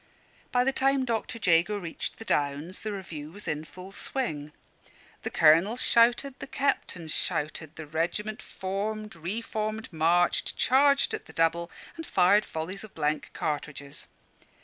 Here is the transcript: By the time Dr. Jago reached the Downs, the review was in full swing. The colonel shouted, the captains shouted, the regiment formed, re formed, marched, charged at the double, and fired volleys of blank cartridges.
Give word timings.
By 0.51 0.63
the 0.63 0.73
time 0.73 1.05
Dr. 1.05 1.37
Jago 1.37 1.77
reached 1.77 2.17
the 2.17 2.25
Downs, 2.25 2.79
the 2.81 2.91
review 2.91 3.31
was 3.31 3.47
in 3.47 3.63
full 3.63 3.91
swing. 3.91 4.51
The 5.21 5.29
colonel 5.29 5.77
shouted, 5.77 6.33
the 6.39 6.47
captains 6.47 7.13
shouted, 7.13 7.75
the 7.75 7.85
regiment 7.85 8.41
formed, 8.41 9.15
re 9.15 9.41
formed, 9.41 9.93
marched, 9.93 10.57
charged 10.57 11.13
at 11.13 11.27
the 11.27 11.33
double, 11.33 11.69
and 11.97 12.03
fired 12.07 12.45
volleys 12.45 12.83
of 12.83 12.95
blank 12.95 13.29
cartridges. 13.33 14.07